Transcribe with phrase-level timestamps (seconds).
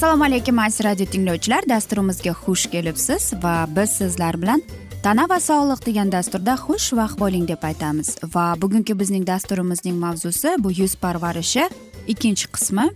[0.00, 1.64] assalomu alaykum aziz radio tinglovchilar.
[1.68, 4.62] Dasturimizga xush kelibsiz va biz sizlar bilan
[5.02, 8.16] tana va sog'liq degan dasturda xushvaqt bo'ling deb aytamiz.
[8.34, 11.68] Va bugungi bizning dasturimizning mavzusi bu yuz parvarishi
[12.08, 12.88] ikkinchi qismi.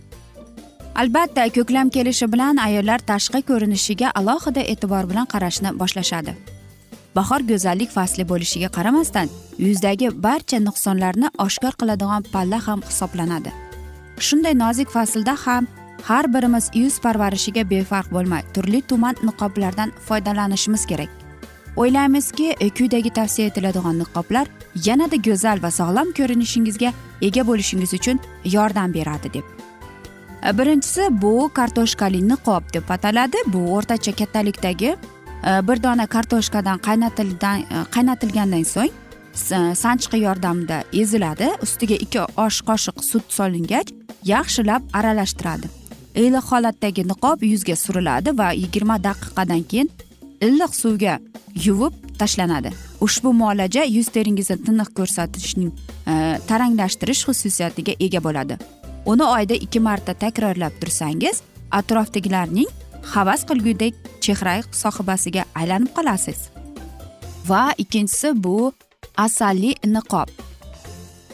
[0.95, 6.54] Albatta ko'klam kelishi bilan ayollar tashqi ko'rinishiga alohida e'tibor bilan qarashni boshlashadi.
[7.15, 9.29] Bahor go'zallik fasli bo'lishiga qaramasdan
[9.65, 13.51] yuzdagi barcha nuqsonlarni oshkor qiladigan palla ham hisoblanadi.
[14.27, 15.67] Shunday nozik faslda ham
[16.03, 21.09] har birimiz yuz parvarishiga befarq bo'lmay turli tuman niqoblardan foydalanishimiz kerak.
[21.81, 22.47] O'ylaymizki
[22.77, 24.47] quyidagi tavsiya etiladigan niqoblar
[24.87, 26.93] yanada go'zal va sog'lom ko'rinishingizga
[27.27, 28.19] ega bo'lishingiz uchun
[28.55, 29.45] yordam beradi deb.
[30.57, 33.37] Birinchisi bu kartoshkali niqob deb ataladi.
[33.53, 34.95] Bu o'rtacha kattalikdagi
[35.45, 38.93] Э, bir dona kartoshkadan qaynatilgan e, qaynatilgandan so'ng
[39.83, 41.49] sanchqi yordamida eziladi.
[41.61, 43.91] Ustiga ikki osh qoshiq sut solingach
[44.25, 45.67] yaxshilab aralashtiradi.
[46.15, 49.89] Iliq holatdagi niqob yuzga suriladi va yigirma daqiqadan keyin
[50.41, 51.19] iliq suvga
[51.65, 52.71] yuvib tashlanadi.
[53.01, 55.71] Ushbu muolaja yuz teringizni tiniq ko'rsatishning
[56.07, 56.13] e,
[56.49, 58.57] taranglashtirish xususiyatiga ega bo'ladi.
[59.05, 62.69] Uni oyda ikki marta takrorlab tursangiz atrofdagilarning
[63.13, 63.93] havas qilgudek
[64.23, 66.49] chehra sohibasiga aylanib qolasiz.
[67.49, 68.73] Va ikkinchisi bu
[69.17, 70.29] asalli niqob.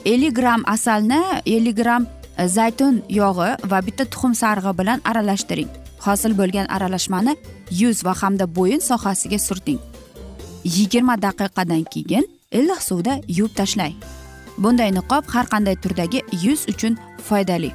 [0.05, 2.07] Ellik gramm asalni ellik gramm
[2.55, 5.69] zaytun yog'i va bitta tuxum sarig'i bilan aralashtiring.
[6.05, 7.35] Hosil bo'lgan aralashmani
[7.81, 9.79] yuz va hamda bo'yin sohasiga surting.
[10.63, 13.95] Yigirma daqiqadan keyin iliq suvda yuvib tashlang.
[14.57, 17.71] Bunday niqob har qanday turdagi yuz uchun foydali.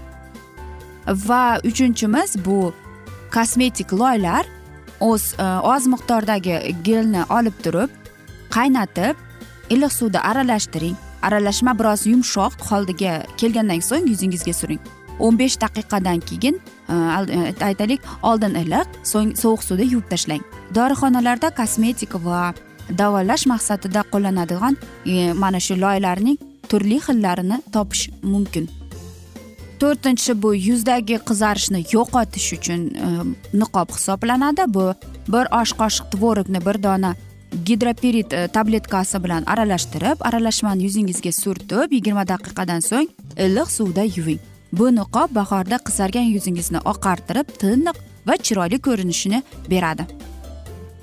[1.06, 2.74] Va uchinchimiz bu
[3.34, 4.46] kosmetik loylar
[5.00, 7.90] o'z e, oz miqdordagi gelni olib turib
[8.50, 9.16] qaynatib
[9.70, 10.96] iliq suvda aralashtiring.
[11.22, 14.80] Aralashma biroz yumshoq holdiga kelgandan so'ng yuzingizga suring.
[15.18, 17.38] o'n besh daqiqadan keyin e, e,
[17.68, 20.42] aytaylik oldin iliq so'ng sovuq suvda yuvib tashlang.
[20.76, 22.52] Dorixonalarda kosmetik va
[23.00, 24.76] davolash maqsadida qo'llanadigan
[25.06, 26.38] e, mana shu loylarning
[26.68, 28.68] turli xillarini topish mumkin.
[29.80, 33.08] To'rtinchi bu yuzdagi qizarishni yo'qotish uchun e,
[33.60, 34.64] niqob hisoblanadi.
[34.76, 34.86] Bu
[35.28, 37.14] bir osh qoshiq tvorogni bir dona
[37.64, 43.08] gidroperit e, tabletkasi bilan aralashtirib aralashmani yuzingizga surtib yigirma daqiqadan so'ng
[43.44, 44.40] iliq suvda yuving.
[44.72, 50.06] Bu niqob bahorda qizargan yuzingizni oqartirib tiniq va chiroyli ko'rinishini beradi.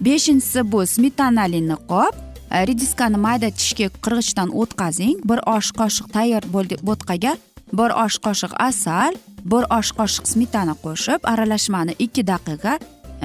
[0.06, 2.14] Beshinchisi bu smetanali niqob.
[2.52, 5.18] E, Rediskani mayda tishga qirg'ichdan o'tkazing.
[5.30, 6.44] Bir osh qoshiq tayyor
[6.90, 7.38] bo'tqaga
[7.74, 9.14] bir osh qoshiq asal
[9.52, 12.74] bir osh qoshiq smetana qo'shib aralashmani ikki daqiqa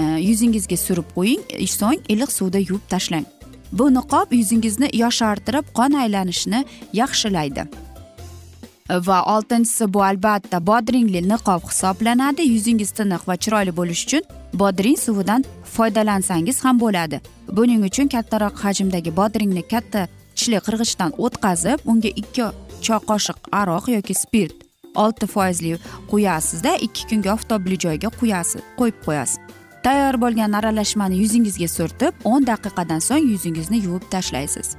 [0.01, 1.43] e, yuzingizga surib qo'ying
[1.81, 3.27] so'ng iliq suvda yuvib tashlang.
[3.73, 6.65] Bu niqob yuzingizni yoshartirib qon aylanishini
[7.01, 7.65] yaxshilaydi.
[9.09, 14.23] Va oltinchisi bu albatta bodringli niqob hisoblanadi yuzingiz tiniq va chiroyli bo'lishi uchun
[14.61, 17.21] bodring suvidan foydalansangiz ham bo'ladi.
[17.57, 22.43] Buning uchun kattaroq hajmdagi bodringni katta tishli qirg'ichdan o'tkazib unga ikki
[23.11, 24.57] qoshiq aroq yoki spirt
[24.95, 25.79] olti foizli
[26.11, 29.41] quyasizda ikki kunga oftobli joyga quyasiz qo'yib qo'yasiz.
[29.83, 34.77] Tayyor bo'lgan aralashmani yuzingizga surtib o'n daqiqadan so'ng yuzingizni yuvib tashlaysiz.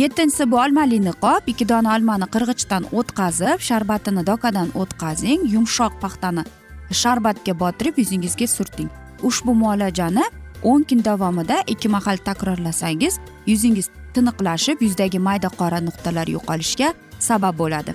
[0.00, 1.42] Yettinchisi bu olmali niqob.
[1.46, 5.40] Ikki dona olmani qirg'ichdan o'tkazib sharbatini dokadan o'tkazing.
[5.54, 6.44] Yumshoq paxtani
[7.02, 8.90] sharbatga botirib yuzingizga surting.
[9.22, 10.24] Ushbu muolajani
[10.62, 16.92] o'n kun davomida ikki mahal takrorlasangiz yuzingiz tiniqlashib yuzdagi mayda qora nuqtalar yo'qolishiga
[17.28, 17.94] sabab bo'ladi.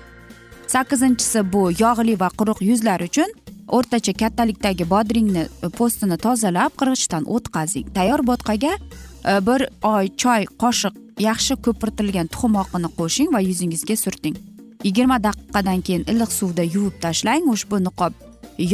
[0.74, 3.30] Sakkizinchisi bu yog'li va quruq yuzlar uchun
[3.78, 10.96] o'rtacha kattalikdagi bodringni e, po'stini tozalab qirg'ichdan o'tkazing tayyor bo'tqaga e, bir oy choy qoshiq
[11.28, 14.36] yaxshi ko'pirtilgan tuxum oqini qo'shing va yuzingizga surting.
[14.88, 18.14] Yigirma daqiqadan keyin iliq suvda yuvib tashlang ushbu niqob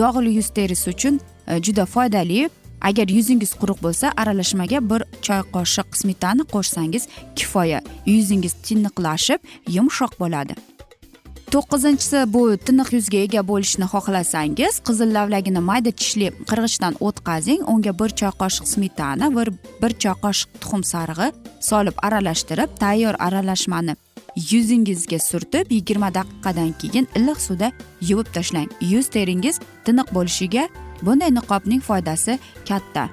[0.01, 2.49] yog'li yuz terisi uchun e, juda foydali
[2.81, 7.79] agar yuzingiz quruq bo'lsa aralashmaga bir choy qoshiq smetana qo'shsangiz kifoya.
[8.06, 9.39] Yuzingiz tiniqlashib
[9.75, 10.56] yumshoq bo'ladi.
[11.51, 18.12] To'qqizinchisi bu tiniq yuzga ega bo'lishni xohlasangiz qizil lavlagini mayda tishli qirg'ichdan o'tkazing unga bir
[18.19, 19.45] choy qoshiq smetana va
[19.81, 21.27] bir choy qoshiq tuxum sarig'i
[21.69, 23.95] solib aralashtirib tayyor aralashmani
[24.51, 27.71] yuzingizga surtib yigirma daqiqadan keyin iliq suvda
[28.09, 28.69] yuvib tashlang.
[28.81, 30.68] Yuz teringiz tiniq bo'lishiga
[31.01, 32.39] bunday niqobning foydasi
[32.69, 33.09] katta.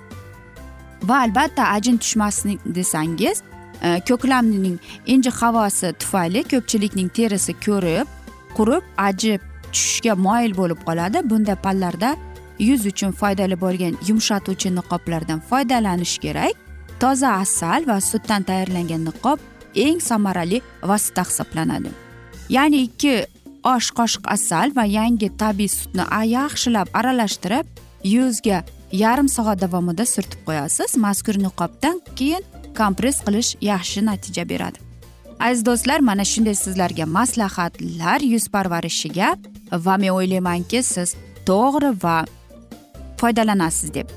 [1.03, 3.43] Va albatta ajin tushmasin desangiz
[3.83, 8.07] e, ko'klamning injiq havosi tufayli ko'pchilikning terisi ko'rib
[8.57, 9.41] qurib ajib
[9.73, 11.19] tushishga moyil bo'lib qoladi.
[11.31, 12.17] Bunday pallarda
[12.59, 16.55] yuz uchun foydali bo'lgan yumshatuvchi niqoblardan foydalanish kerak.
[17.01, 19.39] Toza asal va sutdan tayyorlangan niqob
[19.75, 21.91] eng samarali vosita hisoblanadi.
[22.49, 23.27] Ya'ni ikki
[23.65, 26.05] osh qoshiq asal va yangi tabiiy sutni
[26.37, 27.67] yaxshilab aralashtirib
[28.15, 30.97] yuzga yarim soat davomida surtib qo'yasiz.
[31.07, 32.43] Mazkur niqobdan keyin
[32.81, 34.79] kompress qilish yaxshi natija beradi.
[35.41, 39.31] Aziz do'stlar mana shunday sizlarga maslahatlar yuz parvarishiga
[39.87, 41.17] va men o'ylaymanki siz
[41.49, 42.17] to'g'ri va
[43.21, 44.09] foydalanasiz deb.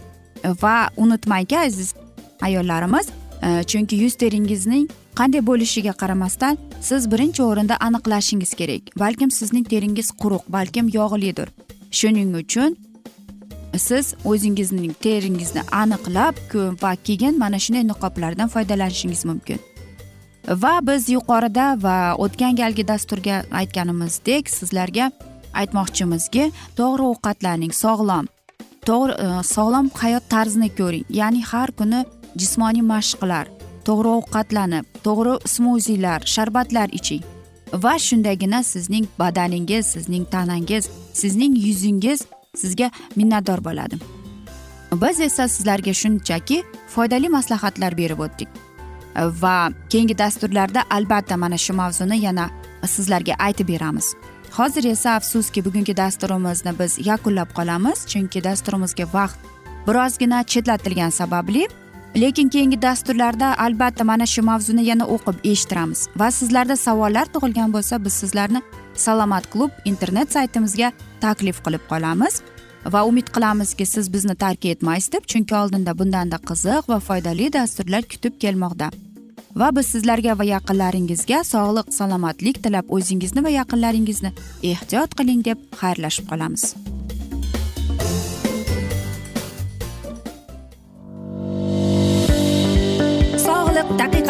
[0.64, 1.94] Va unutmangki aziz
[2.42, 3.08] ayollarimiz
[3.42, 6.58] e, chunki yuz teringizning qanday bo'lishiga qaramasdan
[6.90, 8.84] siz birinchi o'rinda aniqlashingiz kerak.
[9.04, 11.48] Balkim sizning teringiz quruq balkim yog'lidir.
[12.00, 12.76] Shuning uchun
[13.88, 16.36] siz o'zingizning teringizni aniqlab
[16.84, 19.60] va keyin mana shunday niqoblardan foydalanishingiz mumkin.
[20.64, 25.12] Va biz yuqorida va o'tgan galgi dasturga aytganimizdek sizlarga
[25.62, 28.26] aytmoqchimizki to'g'ri ovqatlaning sog'lom
[28.88, 31.06] to'g'ri e, sog'lom hayot tarzini ko'ring.
[31.20, 32.06] Ya'ni har kuni
[32.42, 33.57] jismoniy mashqlar
[33.88, 37.24] to'g'ri ovqatlanib to'g'ri smuzilar sharbatlar iching.
[37.84, 42.20] Va shundagina sizning badaningiz sizning tanangiz sizning yuzingiz
[42.56, 43.96] sizga minnatdor bo'ladi.
[45.02, 46.64] Biz esa sizlarga shunchaki
[46.94, 48.48] foydali maslahatlar berib o'tdik.
[49.42, 49.58] Va
[49.90, 52.50] keyingi dasturlarda albatta mana shu mavzuni yana
[52.86, 54.16] sizlarga aytib beramiz.
[54.58, 59.40] Hozir esa afsuski bugungi dasturimizni biz yakunlab qolamiz chunki dasturimizga vaqt
[59.88, 61.68] birozgina chetlatilgani sababli
[62.16, 66.08] lekin keyingi dasturlarda albatta mana shu mavzuni yana o'qib eshittiramiz.
[66.20, 68.62] Va sizlarda savollar tug'ilgan bo'lsa biz sizlarni
[68.96, 72.42] salomat klub internet saytimizga taklif qilib qolamiz.
[72.94, 78.04] Va umid qilamizki siz bizni tark etmaysiz deb chunki oldinda bundanda qiziq va foydali dasturlar
[78.12, 78.92] kutib kelmoqda.
[79.56, 84.32] Va biz sizlarga va yaqinlaringizga sog'lik salomatlik tilab o'zingizni va yaqinlaringizni
[84.74, 86.74] ehtiyot qiling deb xayrlashib qolamiz.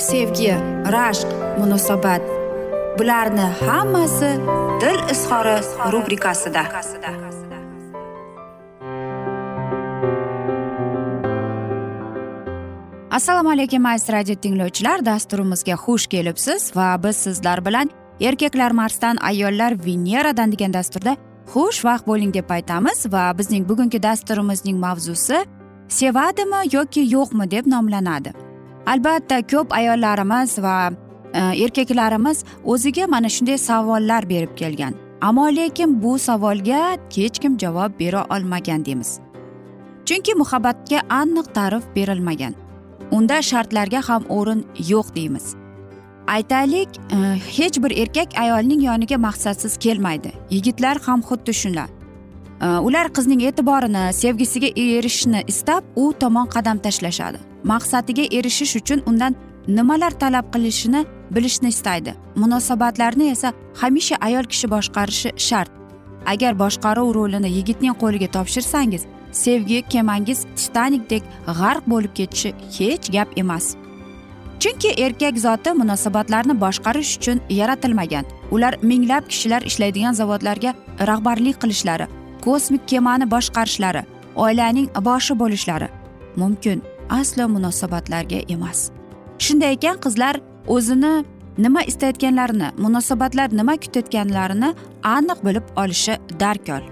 [0.00, 0.52] sevgi
[0.92, 1.28] rashq
[1.58, 2.22] munosabat.
[2.98, 4.30] Bularni hammasi
[4.80, 5.56] dil izhori
[5.92, 6.62] rubrikasida.
[13.10, 15.04] Assalomu alaykum aziz radio tinglovchilar.
[15.04, 17.90] Dasturimizga xush kelibsiz va biz sizlar bilan
[18.20, 21.16] erkaklar marsdan ayollar veneradan degan dasturda
[21.52, 25.44] xushvaqt bo'ling deb aytamiz va bizning bugungi dasturimizning mavzusi
[25.88, 28.49] sevadimi yoki yo'qmi deb nomlanadi.
[28.92, 30.90] Albatta ko'p ayollarimiz va
[31.34, 34.94] e, erkaklarimiz o'ziga mana shunday savollar berib kelgan.
[35.20, 39.20] Ammo lekin bu savolga hech kim javob bera olmagan deymiz.
[40.06, 42.54] Chunki muhabbatga aniq ta'rif berilmagan.
[43.10, 45.54] Unda shartlarga ham o'rin yo'q deymiz.
[46.26, 47.16] Aytaylik e,
[47.56, 50.32] hech bir erkak ayolning yoniga maqsadsiz kelmaydi.
[50.50, 51.88] Yigitlar ham xuddi shunday
[52.62, 57.49] e, ular qizning e'tiborini sevgisiga erishishni istab u tomon qadam tashlashadi.
[57.64, 59.36] Maqsadiga erishish uchun undan
[59.68, 62.14] nimalar talab qilishini bilishni istaydi.
[62.36, 65.70] Munosabatlarni esa hamisha ayol kishi boshqarishi shart.
[66.26, 73.76] Agar boshqaruv rolini yigitning qo'liga topshirsangiz sevgi kemangiz titanikdek g'arq bo'lib ketishi hech gap emas.
[74.60, 78.24] Chunki erkak zoti munosabatlarni boshqarish uchun yaratilmagan.
[78.50, 82.06] Ular minglab kishilar ishlaydigan zavodlarga rahbarlik qilishlari
[82.44, 84.02] kosmik kemani boshqarishlari
[84.36, 85.88] oilaning boshi bo'lishlari
[86.36, 86.82] mumkin.
[87.18, 88.90] Aslo munosabatlarga emas.
[89.38, 91.24] Shunday ekan qizlar o'zini
[91.58, 94.74] nima istayotganlarini munosabatlar nima kutayotganlarini
[95.16, 96.82] aniq bilib olishi darkor.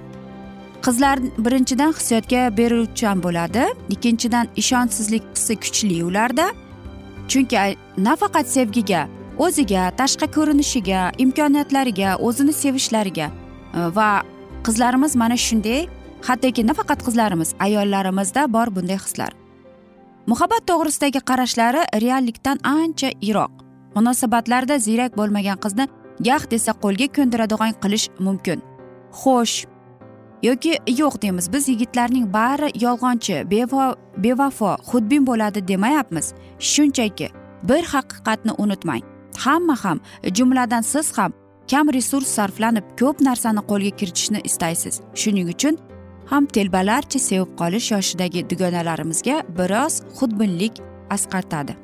[0.86, 6.46] Qizlar birinchidan hissiyotga beruvchan bo'ladi ikkinchidan ishonchsizlik hissi kuchli ularda.
[7.28, 7.76] Chunki
[8.08, 9.02] nafaqat sevgiga
[9.38, 14.10] o'ziga tashqi ko'rinishiga imkoniyatlariga o'zini sevishlariga e, va
[14.66, 15.86] qizlarimiz mana shunday
[16.28, 19.37] hattoki nafaqat qizlarimiz ayollarimizda bor bunday hislar.
[20.28, 23.52] Muhabbat to'g'risidagi qarashlari reallikdan ancha yiroq.
[23.96, 25.84] Munosabatlarda ziyrak bo'lmagan qizni
[26.26, 28.58] gah desa qo'lga ko'ndiradigan qilish mumkin.
[29.20, 29.56] Xo'sh
[30.48, 33.36] yoki yo'q deymiz biz yigitlarning bari yolg'onchi
[34.24, 36.26] bevafo xudbin bo'ladi demayapmiz.
[36.70, 37.28] Shunchaki
[37.68, 39.02] bir haqiqatni unutmang.
[39.44, 39.98] Hamma ham
[40.36, 41.32] jumladan siz ham
[41.70, 44.94] kam resurs sarflanib ko'p narsani qo'lga kiritishni istaysiz.
[45.20, 45.74] Shuning uchun
[46.30, 50.74] ham telbalarcha sevib qolish yoshidagi dugonalarimizga biroz xudbinlik
[51.10, 51.76] asqartadi.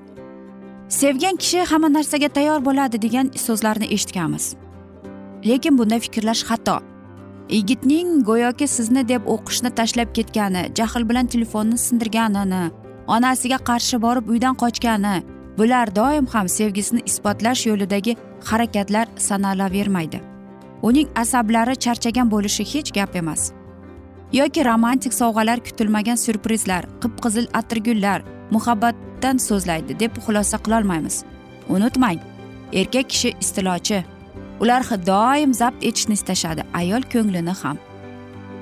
[0.89, 4.45] Sevgan kishi hamma narsaga tayyor bo'ladi degan so'zlarni eshitganmiz.
[5.49, 6.77] Lekin bunday fikrlash xato.
[7.57, 12.65] Yigitning go'yoki sizni deb o'qishni tashlab ketgani jahl bilan telefonni sindirganini
[13.07, 15.17] onasiga qarshi borib uydan qochgani
[15.59, 20.21] bular doim ham sevgisini isbotlash yo'lidagi harakatlar sanalavermaydi.
[20.83, 23.53] Uning asablari charchagan bo'lishi hech gap emas.
[24.35, 28.23] Yoki romantik sovg'alar kutilmagan syurprizlar qip qizil atirgullar
[28.55, 31.17] muhabbatdan so'zlaydi deb xulosa qilolmaymiz.
[31.69, 32.19] Unutmang
[32.81, 34.01] erkak kishi istilochi.
[34.61, 37.79] Ular doim zabt etishni istashadi ayol ko'nglini ham.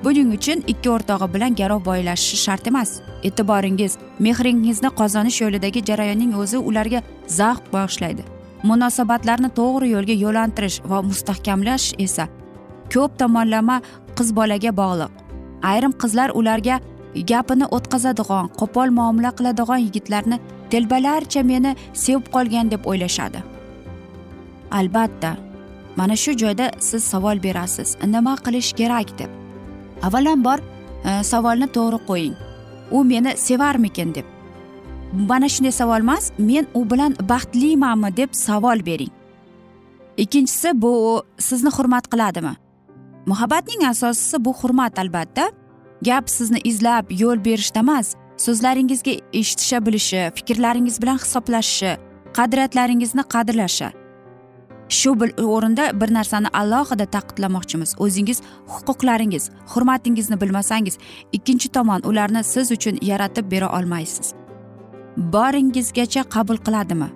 [0.03, 3.01] Buning uchun ikki o'rtog'i bilan garov boylashishi shart emas.
[3.23, 7.01] E'tiboringiz mehringizni qozonish yo'lidagi jarayonning o'zi ularga
[7.39, 8.23] zavq bag'ishlaydi.
[8.69, 12.27] Munosabatlarni to'g'ri yo'lga yo'lantirish va mustahkamlash esa
[12.93, 13.81] ko'p tomonlama
[14.17, 15.22] qiz bolaga bog'liq.
[15.71, 16.79] Ayrim qizlar ularga
[17.31, 20.39] gapini o'tkazadigan qo'pol muomala qiladigan yigitlarni
[20.71, 23.43] telbalarcha meni sevib qolgan deb o'ylashadi.
[24.79, 25.31] Albatta
[25.95, 27.97] mana shu joyda siz savol berasiz.
[28.13, 29.29] Nima qilish kerak deb.
[30.01, 32.35] Avvalambor e, savolni to'g'ri qo'ying.
[32.91, 34.25] U meni sevarmikin deb.
[35.29, 39.13] Mana shunday savol emas men u bilan baxtlimanmi deb savol bering.
[40.17, 42.62] Ikkinchisi bu sizni hurmat qiladimi?
[43.25, 45.49] Muhabbatning asosisi bu hurmat albatta.
[46.05, 51.97] Gap sizni izlab yo'l berishda emas so'zlaringizga eshitisha bilishi fikrlaringiz bilan hisoblashishi
[52.37, 53.89] qadriyatlaringizni qadrlashi.
[54.89, 55.11] Shu
[55.55, 58.41] o'rinda bir narsani alohida ta'kidlamoqchimiz o'zingiz
[58.73, 60.97] huquqlaringiz hurmatingizni bilmasangiz
[61.31, 64.33] ikkinchi tomon ularni siz uchun yaratib bera olmaysiz.
[65.17, 67.09] Boringizgacha qabul qiladimi?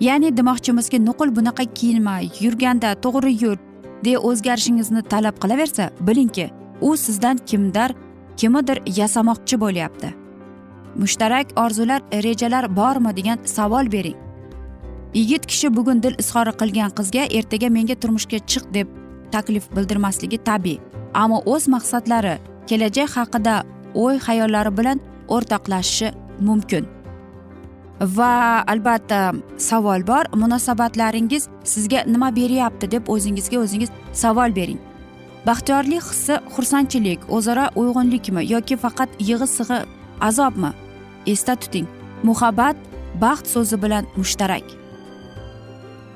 [0.00, 3.56] Ya'ni demoqchimizki nuqul bunaqa kiyinma yurganda to'g'ri yur
[4.04, 6.50] deya o'zgarishingizni talab qilaversa bilingki
[6.80, 7.94] u sizdan kimdir
[8.36, 10.14] kimidir yasamoqchi bo'lyapti.
[10.96, 14.16] Mushtarak orzular rejalar bormi degan savol bering.
[15.14, 18.88] Yigit kishi bugun dil izhori qilgan qizga ertaga menga turmushga chiq deb
[19.32, 20.80] taklif bildirmasligi tabiiy.
[21.14, 22.34] Ammo o'z maqsadlari
[22.68, 23.54] kelajak haqida
[23.94, 26.95] o'y hayollari bilan o'rtoqlashishi mumkin.
[28.00, 30.24] Va albatta savol bor.
[30.34, 34.78] Munosabatlaringiz sizga nima beryapti deb o'zingizga o'zingiz savol bering.
[35.46, 39.78] Baxtiyorlik hissi xursandchilik o'zaro uyg'unlikmi yoki faqat yig'i sig'i
[40.20, 40.72] azobmi?
[41.26, 41.86] Esda tuting.
[42.22, 42.76] Muhabbat
[43.20, 44.64] baxt so'zi bilan mushtarak.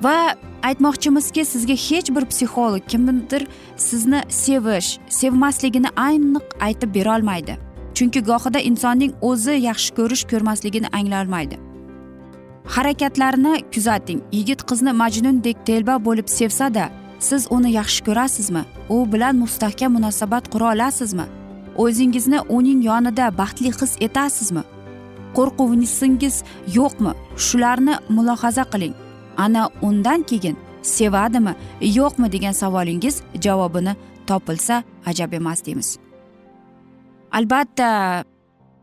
[0.03, 3.47] Va aytmoqchimizki sizga hech bir psixolog kimdir
[3.77, 7.57] sizni sevish sevmasligini aniq aytib berolmaydi.
[7.95, 11.70] Chunki gohida insonning o'zi yaxshi ko'rish ko'rmasligini anglolmaydi
[12.65, 14.21] harakatlarini kuzating.
[14.33, 18.63] Yigit qizni majnundek telba bo'lib sevsada siz uni yaxshi ko'rasizmi?
[18.89, 21.27] U bilan mustahkam munosabat qura olasizmi?
[21.77, 24.63] O'zingizni uning yonida baxtli his etasizmi?
[25.37, 26.37] Qo'rquvingiz
[26.79, 27.13] yo'qmi?
[27.37, 28.95] Shularni mulohaza qiling.
[29.37, 35.99] Ana undan keyin sevadimi yo'qmi degan savolingiz javobini topilsa ajab emas deymiz.
[37.33, 38.25] Albatta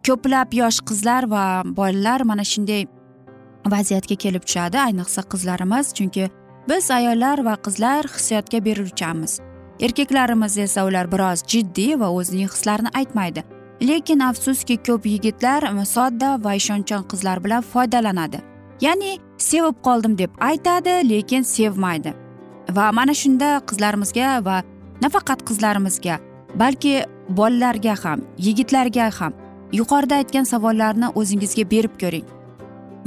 [0.08, 2.88] ko'plab yosh qizlar va bolalar mana shunday
[3.76, 6.30] vaziyatga kelib tushadi ayniqsa qizlarimiz chunki
[6.70, 9.40] biz ayollar va qizlar hissiyotga beriluvchanmiz
[9.80, 13.44] erkaklarimiz esa ular biroz jiddiy va o'zining hislarini aytmaydi.
[13.82, 18.40] Lekin afsuski ko'p yigitlar sodda va ishonchon qizlar bilan foydalanadi.
[18.82, 22.14] Ya'ni sevib qoldim deb aytadi lekin sevmaydi.
[22.70, 24.64] Va mana shunda qizlarimizga va
[25.02, 26.20] nafaqat qizlarimizga
[26.56, 29.34] balki bolalarga ham yigitlarga ham
[29.74, 32.37] yuqorida aytgan savollarni o'zingizga berib ko'ring.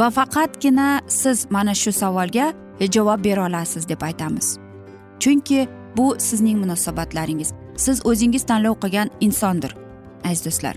[0.01, 4.59] Va faqatgina siz mana shu savolga e, javob bera olasiz deb aytamiz.
[5.21, 7.53] Chunki bu sizning munosabatlaringiz.
[7.77, 9.75] Siz o'zingiz tanlov qilgan insondir
[10.25, 10.77] aziz do'stlar.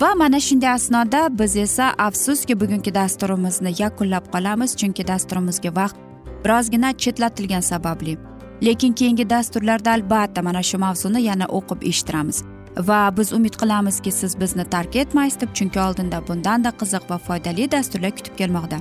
[0.00, 5.96] Va mana shunday asnoda biz esa afsuski bugungi dasturimizni yakunlab qolamiz chunki dasturimizga vaqt
[6.44, 8.18] birozgina chetlatilgani sababli.
[8.62, 12.51] Lekin keyingi dasturlarda albatta mana shu mavzuni yana o'qib eshittiramiz.
[12.76, 17.70] Va biz umid qilamizki siz bizni tark etmaysiz deb chunki oldinda bundanda qiziq va foydali
[17.70, 18.80] dasturlar kutib kelmoqda.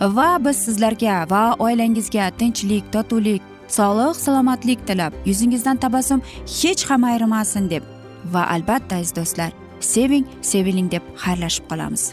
[0.00, 6.22] Va biz sizlarga va oilangizga tinchlik totuvlik sog'lik salomatlik tilab yuzingizdan tabassum
[6.60, 7.82] hech ham ayrimasin deb
[8.32, 12.12] va albatta aziz do'stlar seving seviling deb xayrlashib qolamiz.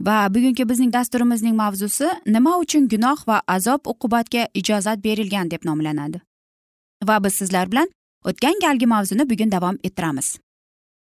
[0.00, 6.20] Va bugungi bizning dasturimizning mavzusi nima uchun gunoh va azob uqubatga ijozat berilgan deb nomlanadi?
[7.08, 7.88] Va biz sizlar bilan
[8.24, 10.38] o'tgan galgi mavzuni bugun davom ettiramiz.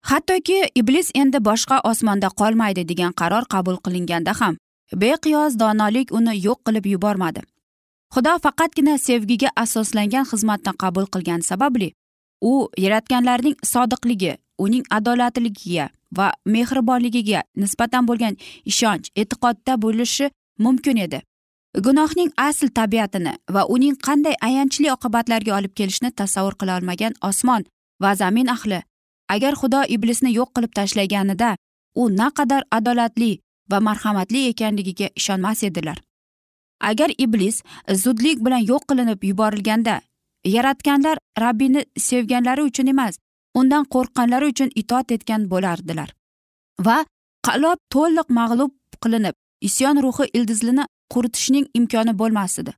[0.05, 4.57] Hattoki iblis endi boshqa osmonda qolmaydi degan qaror qabul qilinganda ham
[5.03, 7.43] beqiyos donolik uni yo'q qilib yubormadi.
[8.15, 11.89] Xudo faqatgina sevgiga asoslangan xizmatni qabul qilgani sababli
[12.51, 21.23] u yaratganlarning sodiqligi uning adolatligiga va mehribonligiga nisbatan bo'lgan ishonch e'tiqodda bo'lishi mumkin edi.
[21.85, 27.65] Gunohning asl tabiatini va uning qanday ayanchli oqibatlarga olib kelishini tasavvur qila olmagan osmon
[28.03, 28.83] va zamin ahli
[29.29, 31.57] agar xudo iblisni yo'q qilib tashlaganida
[31.95, 33.33] u naqadar adolatli
[33.71, 35.99] va marhamatli ekanligiga ishonmas edilar.
[36.81, 37.63] Agar iblis
[38.05, 40.01] zudlik bilan yo'q qilinib yuborilganda
[40.45, 43.19] yaratganlar rabbini sevganlari uchun emas
[43.61, 46.15] undan qo'rqqanlari uchun itoat etgan bo'lardilar.
[46.87, 46.99] Va
[47.47, 49.35] qalob to'liq mag'lub qilinib
[49.69, 52.75] isyon ruhi ildizlini quritishning imkoni bo'lmas edi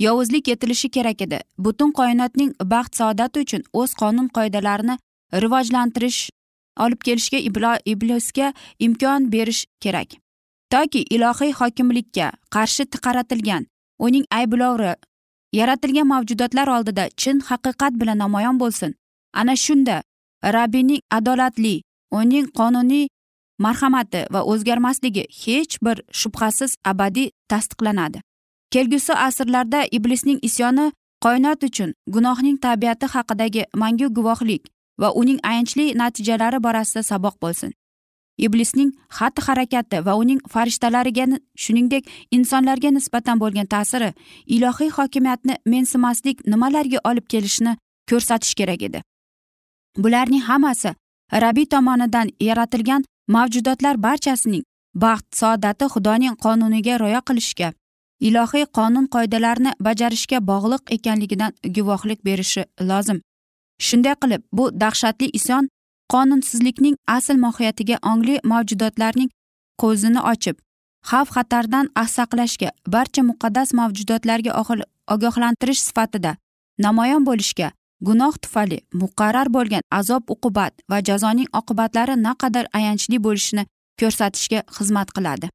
[0.00, 1.40] yovuzlik yetilishi kerak edi.
[1.58, 4.96] Butun koinotning baxt saodati uchun o'z qonun qoidalarini
[5.44, 6.20] rivojlantirish
[6.84, 7.38] olib kelishga
[7.92, 10.08] iblisga imkon berish kerak.
[10.70, 13.66] Toki ilohiy hokimlikka qarshi qaratilgan
[13.98, 14.94] uning ayblovi
[15.52, 18.94] yaratilgan mavjudotlar oldida chin haqiqat bilan namoyon bo'lsin
[19.32, 20.02] ana shunda.
[20.44, 23.08] Rabbiyning adolatli uning qonuniy
[23.58, 28.20] marhamati va o'zgarmasligi hech bir shubhasiz abadiy tasdiqlanadi.
[28.70, 30.92] Kelgusi asrlarda iblisning isyoni
[31.24, 34.62] qoinot uchun gunohning tabiati haqidagi mangu guvohlik
[35.00, 37.72] va uning ayanchli natijalari borasida saboq bo'lsin.
[38.38, 41.26] Iblisning xatti harakati va uning farishtalariga
[41.62, 42.04] shuningdek
[42.36, 44.10] insonlarga nisbatan bo'lgan ta'siri
[44.46, 47.76] ilohiy hokimiyatni mensimaslik nimalarga olib kelishini
[48.10, 49.02] ko'rsatish kerak edi.
[49.96, 50.94] Bularning hammasi
[51.32, 57.72] rabbiy tomonidan yaratilgan mavjudotlar barchasining baxt saodati xudoning qonuniga rioya qilishga
[58.20, 63.20] ilohiy qonun qoidalarini bajarishga bog'liq ekanligidan guvohlik berishi lozim.
[63.86, 65.68] Shunday qilib bu dahshatli isyon
[66.12, 69.30] qonunsizlikning asl mohiyatiga ongli mavjudotlarning
[69.82, 70.56] ko'zini ochib
[71.10, 74.52] xavf xatardan saqlashga barcha muqaddas mavjudotlarga
[75.14, 76.32] ogohlantirish sifatida
[76.78, 77.68] namoyon bo'lishga
[78.06, 83.64] gunoh tufayli muqarrar bo'lgan azob uqubat va jazoning oqibatlari naqadar ayanchli bo'lishini
[84.00, 85.50] ko'rsatishga xizmat qiladi.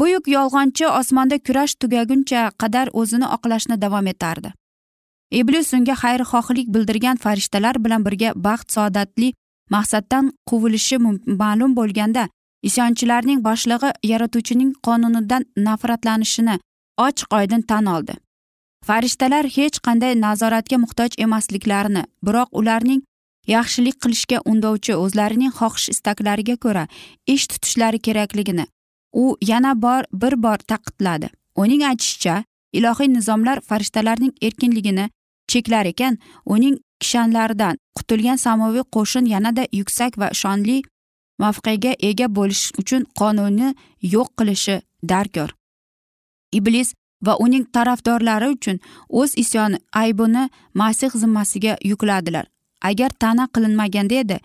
[0.00, 4.52] Buyuk yolg'onchi osmonda kurash tugaguncha qadar o'zini oqlashni davom etardi.
[5.40, 9.28] Iblis unga xayrixohlik bildirgan farishtalar bilan birga baxt saodatli
[9.74, 10.96] maqsaddan quvilishi
[11.42, 12.28] ma'lum bo'lganda
[12.68, 16.56] isyonchilarning boshlig'i yaratuvchining qonunidan nafratlanishini
[17.06, 18.14] ochiq oydin tan oldi.
[18.88, 23.02] Farishtalar hech qanday nazoratga muhtoj emasliklarini biroq ularning
[23.54, 26.84] yaxshilik qilishga undovchi o'zlarining xohish istaklariga ko'ra
[27.34, 28.66] ish tutishlari kerakligini
[29.22, 31.28] u yana bor bir bor taqidladi
[31.62, 32.36] uning aytishicha
[32.72, 35.10] ilohiy nizomlar farishtalarning erkinligini
[35.48, 40.78] cheklar ekan uning kishanlaridan qutulgan samoviy qo'shin yanada yuksak va shonli
[41.42, 43.68] mavqega ega bo'lish uchun qonunni
[44.14, 44.76] yo'q qilishi
[45.12, 45.50] darkor.
[46.58, 46.88] Iblis
[47.26, 52.46] va uning tarafdorlari uchun o'z isyon aybini masih zimmasiga yukladilar.
[52.82, 54.36] Agar ta'na qilinmaganda edi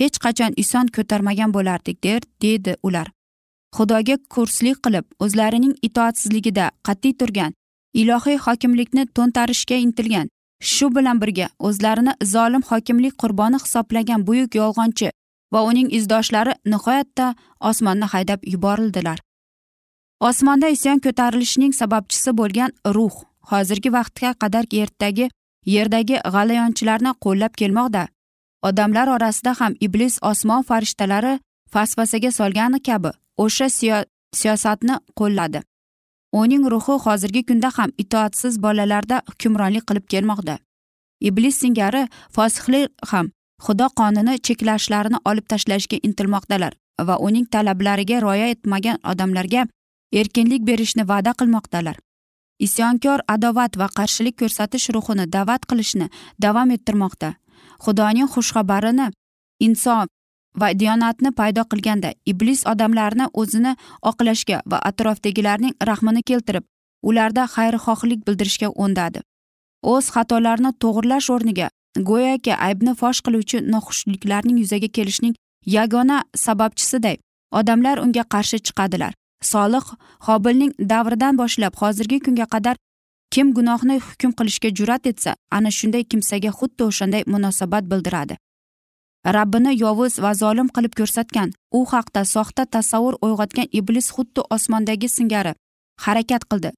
[0.00, 3.08] hech qachon ison ko'tarmagan bo'lardik der deydi ular.
[3.76, 7.52] Xudoga kurslik qilib o'zlarining itoatsizligida qat'iy turgan
[8.00, 10.28] ilohiy hokimlikni to'ntarishga intilgan
[10.72, 15.08] shu bilan birga o'zlarini zolim hokimlik qurboni hisoblagan buyuk yolg'onchi
[15.52, 17.26] va uning izdoshlari nihoyatda
[17.70, 19.18] osmonni haydab yuborildilar.
[20.28, 23.14] Osmonda isyon ko'tarilishining sababchisi bo'lgan ruh
[23.50, 25.26] hozirgi vaqtga qadar yerdagi
[25.74, 28.02] yerdagi g'alayonchilarni qo'llab kelmoqda.
[28.68, 31.32] Odamlar orasida ham iblis osmon farishtalari
[31.74, 33.10] vasvasaga solgani kabi
[33.44, 33.68] o'sha
[34.40, 35.60] siyosatni qo'lladi.
[36.42, 40.58] Uning ruhi hozirgi kunda ham itoatsiz bolalarda hukmronlik qilib kelmoqda.
[41.28, 42.02] Iblis singari
[42.36, 43.26] fosihlar ham
[43.64, 46.72] xudo qonini cheklashlarini olib tashlashga intilmoqdalar
[47.08, 49.62] va uning talablariga rioya etmagan odamlarga
[50.12, 51.96] erkinlik berishni va'da qilmoqdalar.
[52.66, 56.06] Isyonkor adovat va qarshilik ko'rsatish ruhini da'vat qilishni
[56.44, 57.30] davom ettirmoqda.
[57.84, 59.06] Xudoning xushxabarini
[59.66, 60.06] inson
[60.60, 63.72] va diyonatni paydo qilganda iblis odamlarni o'zini
[64.10, 66.64] oqlashga va atrofdagilarning rahmini keltirib
[67.02, 69.20] ularda xayrixohlik bildirishga undadi.
[69.92, 71.68] O'z xatolarini to'g'irlash o'rniga
[72.08, 75.34] go'yoki aybni fosh qiluvchi noxushliklarning yuzaga kelishining
[75.76, 77.16] yagona sababchisiday
[77.60, 79.12] odamlar unga qarshi chiqadilar.
[79.42, 79.84] Solih
[80.26, 82.76] hobilning davridan boshlab hozirgi kunga qadar
[83.34, 88.36] kim gunohni hukm qilishga jur'at etsa ana shunday kimsaga xuddi o'shanday munosabat bildiradi.
[89.36, 95.52] Rabbini yovuz va zolim qilib ko'rsatgan u haqda soxta tasavvur uyg'otgan iblis xuddi osmondagi singari
[96.04, 96.70] harakat qildi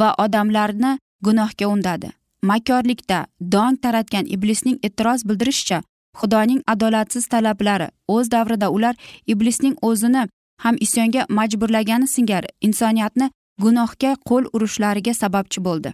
[0.00, 2.10] va odamlarni gunohga undadi.
[2.50, 3.18] Makorlikda
[3.54, 5.78] dong taratgan iblisning e'tiroz bildirishicha
[6.20, 8.94] xudoning adolatsiz talablari o'z davrida ular
[9.32, 10.22] iblisning o'zini
[10.56, 13.30] ham isyonga majburlagani singari insoniyatni
[13.62, 15.92] gunohga qo'l urishlariga sababchi bo'ldi.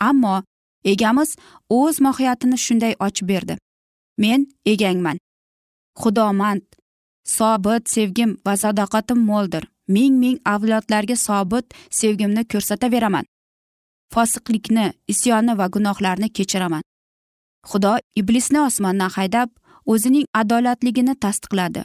[0.00, 0.42] Ammo
[0.84, 1.36] egamiz
[1.78, 3.58] o'z mohiyatini shunday ochib berdi.
[4.18, 5.18] Men egangman.
[6.00, 6.62] Xudomand
[7.24, 9.64] sobit sevgim va sadoqatim mo'ldir.
[9.88, 13.24] Ming ming avlodlarga sobit sevgimni ko'rsataveraman.
[14.14, 16.82] Fosiqlikni isyonni va gunohlarni kechiraman.
[17.70, 19.50] Xudo iblisni osmondan haydab
[19.92, 21.82] o'zining adolatligini tasdiqladi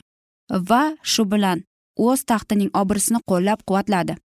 [0.69, 1.63] va shu bilan
[1.97, 4.15] o'z taxtining obrisini qo'llab quvvatladi.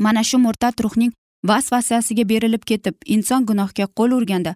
[0.00, 1.12] Mana shu murtad ruhning
[1.44, 4.54] vasvasasiga berilib ketib inson gunohga qo'l urganda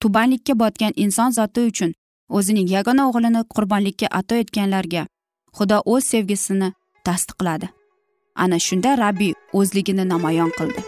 [0.00, 1.92] tubanlikka botgan inson zoti uchun
[2.28, 5.06] o'zining yagona o'g'lini qurbonlikka ato etganlarga
[5.56, 6.68] xudo o'z sevgisini
[7.06, 7.68] tasdiqladi.
[8.34, 10.82] Ana shunda rabbiy o'zligini namoyon qildi.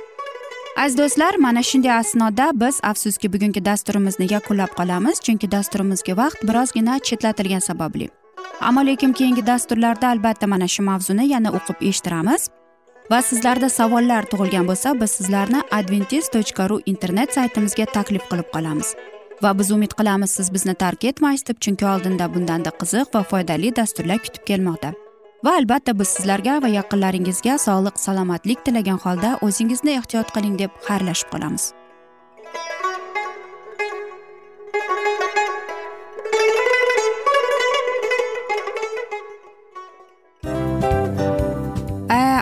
[0.77, 6.99] Aziz do'stlar mana shunday asnoda biz afsuski bugungi dasturimizni yakunlab qolamiz chunki dasturimizga vaqt birozgina
[7.07, 8.20] chetlatilgani sababli.
[8.61, 12.49] Ammo lekin keyingi dasturlarda albatta mana shu mavzuni yana o'qib eshittiramiz.
[13.11, 18.94] Va sizlarda savollar tug'ilgan bo'lsa biz sizlarni adventis tochka ru internet saytimizga taklif qilib qolamiz.
[19.42, 23.77] Va biz umid qilamiz siz bizni tark etmaysiz deb chunki oldinda bundanda qiziq va foydali
[23.81, 24.92] dasturlar kutib kelmoqda.
[25.44, 31.33] Va albatta biz sizlarga va yaqinlaringizga sog'lik salomatlik tilagan holda o'zingizni ehtiyot qiling deb xayrlashib
[31.35, 31.73] qolamiz.